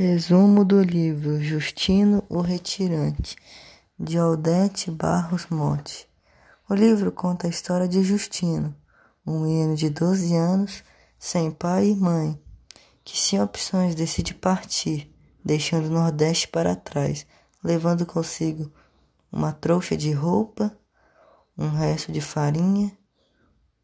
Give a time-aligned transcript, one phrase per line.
[0.00, 3.34] Resumo do livro Justino o Retirante,
[3.98, 6.08] de Aldete Barros Monte.
[6.70, 8.72] O livro conta a história de Justino,
[9.26, 10.84] um menino de 12 anos,
[11.18, 12.40] sem pai e mãe,
[13.04, 15.12] que sem opções decide partir,
[15.44, 17.26] deixando o Nordeste para trás,
[17.64, 18.72] levando consigo
[19.32, 20.78] uma trouxa de roupa,
[21.58, 22.96] um resto de farinha,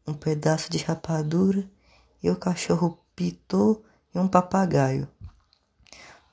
[0.07, 1.69] um pedaço de rapadura
[2.23, 5.09] e o cachorro pitô e um papagaio.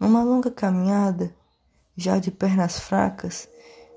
[0.02, 1.32] Numa longa caminhada,
[1.96, 3.48] já de pernas fracas,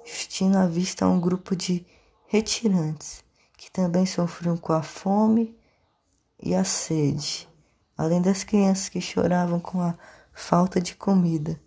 [0.06, 1.84] Justino avista um grupo de
[2.28, 3.24] retirantes
[3.58, 5.58] que também sofriam com a fome
[6.40, 7.50] e a sede,
[7.98, 9.98] além das crianças que choravam com a
[10.32, 11.60] falta de comida.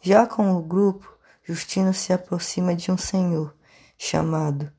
[0.00, 1.06] Já com o grupo,
[1.44, 3.54] Justino se aproxima de um senhor
[3.98, 4.72] chamado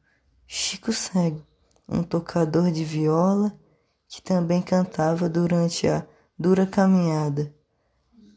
[0.48, 1.46] Chico Cego,
[1.88, 3.56] um tocador de viola
[4.08, 6.04] que também cantava durante a
[6.40, 7.54] dura caminhada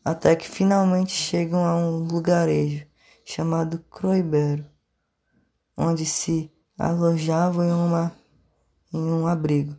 [0.04, 2.86] até que finalmente chegam a um lugarejo
[3.24, 4.66] chamado Croibero,
[5.76, 8.16] onde se alojavam em, uma,
[8.92, 9.76] em um abrigo.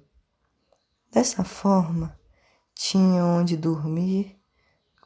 [1.11, 2.17] Dessa forma,
[2.73, 4.39] tinham onde dormir,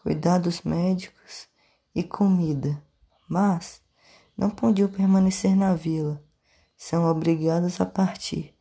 [0.04, 1.48] cuidados médicos
[1.94, 2.82] e comida,
[3.28, 3.82] mas
[4.38, 6.24] não podiam permanecer na vila,
[6.78, 8.56] são obrigados a partir.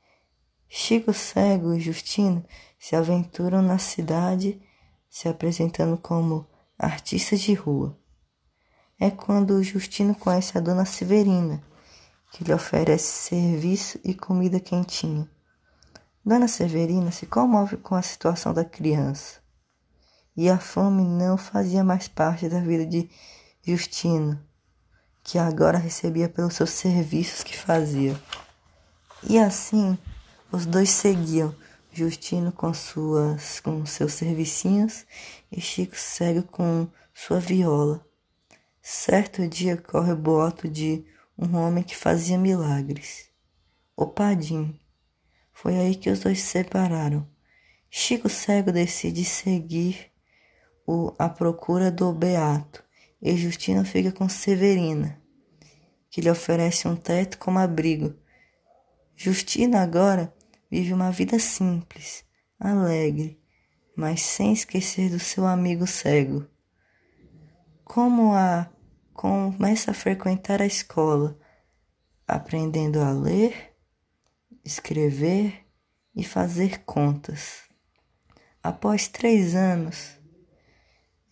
[0.68, 2.44] Chico Cego e Justino
[2.78, 4.60] se aventuram na cidade
[5.16, 6.46] se apresentando como
[6.78, 7.98] artista de rua.
[9.00, 11.64] É quando Justino conhece a dona Severina,
[12.30, 15.26] que lhe oferece serviço e comida quentinha.
[16.22, 19.40] Dona Severina se comove com a situação da criança.
[20.36, 23.08] E a fome não fazia mais parte da vida de
[23.62, 24.38] Justino,
[25.24, 28.20] que agora recebia pelos seus serviços que fazia.
[29.22, 29.96] E assim,
[30.52, 31.54] os dois seguiam
[31.96, 35.06] Justino com suas com seus servicinhos
[35.50, 38.06] e Chico segue com sua viola.
[38.82, 41.06] Certo dia corre o boato de
[41.38, 43.30] um homem que fazia milagres.
[43.96, 44.78] O Padim.
[45.54, 47.26] Foi aí que os dois se separaram.
[47.88, 50.12] Chico Cego decide seguir
[50.86, 52.84] o, a procura do Beato
[53.22, 55.18] e Justino fica com Severina,
[56.10, 58.14] que lhe oferece um teto como abrigo.
[59.16, 60.30] Justina agora
[60.70, 62.24] vive uma vida simples,
[62.58, 63.40] alegre,
[63.96, 66.46] mas sem esquecer do seu amigo cego.
[67.84, 68.70] Como a
[69.16, 71.38] começa a frequentar a escola,
[72.28, 73.74] aprendendo a ler,
[74.62, 75.66] escrever
[76.14, 77.62] e fazer contas.
[78.62, 80.18] Após três anos,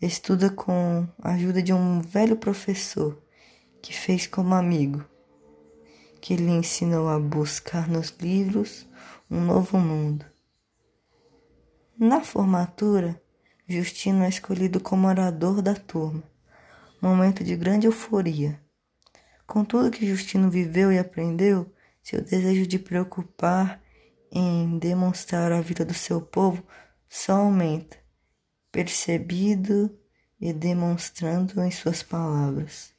[0.00, 3.22] estuda com a ajuda de um velho professor
[3.82, 5.04] que fez como amigo,
[6.22, 8.88] que lhe ensinou a buscar nos livros
[9.30, 10.24] um novo mundo.
[11.98, 13.20] Na formatura,
[13.66, 16.22] Justino é escolhido como orador da turma,
[17.00, 18.60] momento de grande euforia.
[19.46, 23.82] Com tudo que Justino viveu e aprendeu, seu desejo de preocupar
[24.30, 26.62] em demonstrar a vida do seu povo
[27.08, 27.96] só aumenta,
[28.70, 29.96] percebido
[30.40, 32.93] e demonstrando em suas palavras.